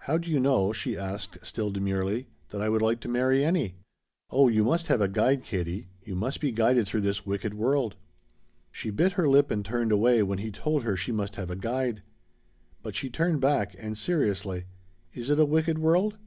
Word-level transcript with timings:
"How 0.00 0.18
do 0.18 0.30
you 0.30 0.38
know," 0.38 0.74
she 0.74 0.98
asked, 0.98 1.38
still 1.42 1.70
demurely, 1.70 2.26
"that 2.50 2.60
I 2.60 2.68
would 2.68 2.82
like 2.82 3.00
to 3.00 3.08
marry 3.08 3.42
any?" 3.42 3.76
"Oh 4.28 4.48
you 4.48 4.64
must 4.64 4.88
have 4.88 5.00
a 5.00 5.08
guide, 5.08 5.44
Katie. 5.44 5.88
You 6.04 6.14
must 6.14 6.42
be 6.42 6.52
guided 6.52 6.86
through 6.86 7.00
this 7.00 7.24
wicked 7.24 7.54
world." 7.54 7.96
She 8.70 8.90
bit 8.90 9.12
her 9.12 9.26
lip 9.30 9.50
and 9.50 9.64
turned 9.64 9.90
away 9.90 10.22
when 10.22 10.40
he 10.40 10.50
told 10.50 10.82
her 10.82 10.94
she 10.94 11.10
must 11.10 11.36
have 11.36 11.50
a 11.50 11.56
guide. 11.56 12.02
But 12.82 12.94
she 12.94 13.08
turned 13.08 13.40
back, 13.40 13.74
and 13.78 13.96
seriously. 13.96 14.66
"Is 15.14 15.30
it 15.30 15.40
a 15.40 15.46
wicked 15.46 15.78
world?" 15.78 16.18